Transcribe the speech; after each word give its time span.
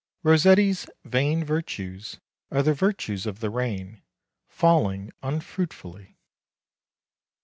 Rossetti's 0.23 0.87
"vain 1.05 1.43
virtues" 1.43 2.19
are 2.49 2.63
the 2.63 2.73
virtues 2.73 3.27
of 3.27 3.39
the 3.39 3.51
rain, 3.51 4.01
falling 4.47 5.11
unfruitfully. 5.21 6.17